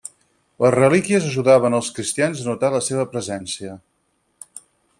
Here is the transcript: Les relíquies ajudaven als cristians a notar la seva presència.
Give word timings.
Les 0.63 0.71
relíquies 0.75 1.27
ajudaven 1.31 1.77
als 1.79 1.91
cristians 1.99 2.41
a 2.45 2.47
notar 2.49 2.73
la 2.77 2.81
seva 2.89 3.05
presència. 3.15 3.77